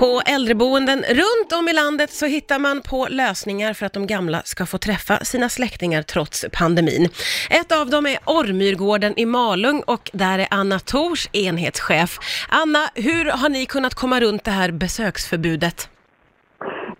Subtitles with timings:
[0.00, 4.42] På äldreboenden runt om i landet så hittar man på lösningar för att de gamla
[4.44, 7.08] ska få träffa sina släktingar trots pandemin.
[7.50, 12.18] Ett av dem är Orrmyrgården i Malung och där är Anna Tors enhetschef.
[12.48, 15.88] Anna, hur har ni kunnat komma runt det här besöksförbudet?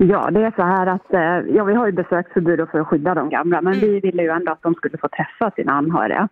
[0.00, 3.14] Ja, det är så här att eh, ja, vi har ju besöksförbud för att skydda
[3.14, 6.28] de gamla, men vi ville ju ändå att de skulle få träffa sina anhöriga.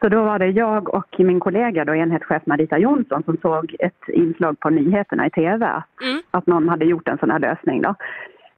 [0.00, 4.08] Så då var det jag och min kollega, då, enhetschef Marita Jonsson, som såg ett
[4.08, 6.22] inslag på nyheterna i TV, Mm.
[6.30, 7.82] att någon hade gjort en sån här lösning.
[7.82, 7.94] Då.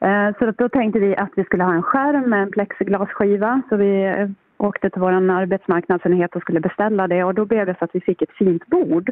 [0.07, 3.77] Eh, Så då tänkte vi att vi skulle ha en skärm med en plexiglasskiva, så
[3.77, 7.85] vi eh, åkte till vår arbetsmarknadsenhet och skulle beställa det och då blev det så
[7.85, 9.11] att vi fick ett fint bord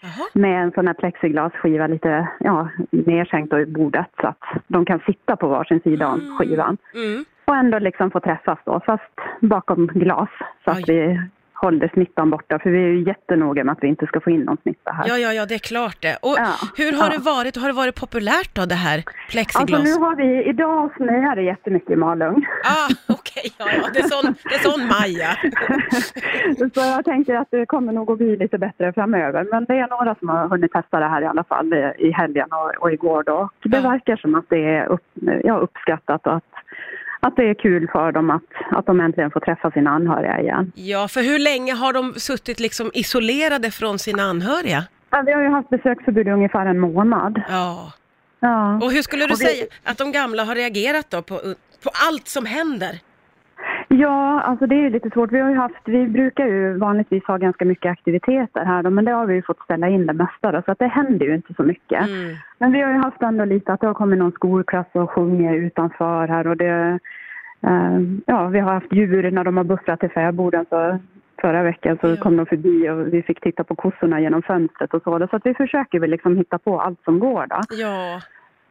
[0.00, 0.26] Jaha.
[0.32, 5.36] med en sån här plexiglasskiva lite ja, nedsänkt i bordet så att de kan sitta
[5.36, 6.76] på varsin sida om skivan.
[6.94, 7.24] Mm.
[7.44, 10.28] Och ändå liksom få träffas då, fast bakom glas
[10.64, 10.84] så att Oj.
[10.86, 11.20] vi
[11.62, 12.58] håller smittan borta.
[12.58, 15.08] För vi är ju jättenoga med att vi inte ska få in någon smitta här.
[15.08, 16.16] Ja, ja, ja, det är klart det.
[16.22, 17.18] Och Ja, hur har ja.
[17.18, 17.56] det varit?
[17.56, 19.80] Har det varit populärt då, det här plexiglas?
[19.80, 22.46] Alltså nu har vi, idag snöar det jättemycket i Malung.
[22.64, 23.25] Ah, okej,
[23.58, 25.36] ja, ja, det är sån, det är sån Maja.
[26.74, 29.46] så jag tänker att det kommer nog att bli lite bättre framöver.
[29.50, 32.48] Men det är några som har hunnit testa det här i alla fall i- helgen
[32.52, 33.48] och, och igår då.
[33.64, 33.90] Och det Ja.
[33.90, 35.04] verkar som att det är upp,
[35.44, 36.44] ja, uppskattat och att,
[37.20, 40.72] att det är kul för dem att, att de äntligen får träffa sina anhöriga igen.
[40.74, 44.84] Ja, för hur länge har de suttit liksom isolerade från sina anhöriga?
[45.10, 47.42] Ja, vi har ju haft besöksförbud i ungefär en månad.
[47.48, 47.92] Ja.
[48.40, 48.74] Ja.
[48.82, 51.34] Och hur skulle du vi- säga att de gamla har reagerat då på,
[51.84, 52.98] på allt som händer?
[53.88, 55.32] Ja, alltså det är ju lite svårt.
[55.32, 59.10] Vi har haft, vi brukar ju vanligtvis ha ganska mycket aktiviteter här då, men det
[59.12, 61.54] har vi ju fått ställa in det mesta då, så att det händer ju inte
[61.54, 62.08] så mycket.
[62.08, 62.36] Mm.
[62.58, 65.56] Men vi har ju haft ändå lite att det har kommit någon skolklass och sjungit
[65.56, 66.98] utanför här och det,
[67.66, 70.98] eh, ja, vi har haft djur när de har bussat till fäboden så
[71.40, 72.16] förra veckan så Ja.
[72.16, 75.28] kom de förbi och vi fick titta på kossorna genom fönstret och så.
[75.30, 77.60] Så att vi försöker väl liksom hitta på allt som går då.
[77.70, 78.20] Ja,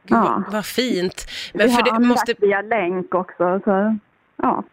[0.07, 0.43] Gud, Ja.
[0.51, 1.25] vad, fint.
[1.53, 3.97] Men vi för har det måste, via länk också så
[4.37, 4.63] ja.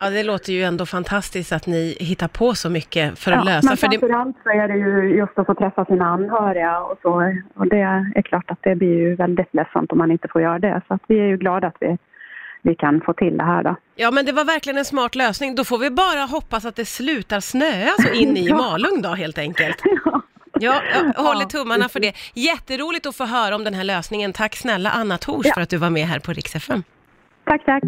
[0.00, 3.44] Ja, det låter ju ändå fantastiskt att ni hittar på så mycket för Ja, att
[3.44, 3.68] lösa.
[3.68, 6.98] men För det, framförallt så är det ju just att få träffa sina anhöriga och
[7.02, 7.10] så.
[7.54, 7.80] Och det
[8.14, 10.80] är klart att det blir ju väldigt ledsamt om man inte får göra det.
[10.88, 11.98] Så att vi är ju glada att vi,
[12.62, 13.76] vi kan få till det här då.
[13.96, 15.54] ja, men det var verkligen en smart lösning.
[15.54, 18.56] Då får vi bara hoppas att det slutar snöa så in i Ja.
[18.56, 19.82] Malung då helt enkelt.
[20.60, 20.80] Ja,
[21.16, 22.12] jag håller tummarna för det.
[22.34, 24.32] Jätteroligt att få höra om den här lösningen.
[24.32, 25.54] Tack snälla Anna Tors Ja.
[25.54, 26.82] för att du var med här på Rix FM.
[27.44, 27.82] Tack, tack.